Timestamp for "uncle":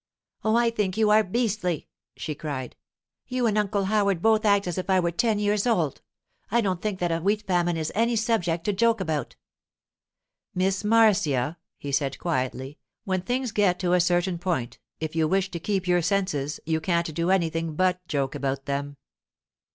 3.55-3.85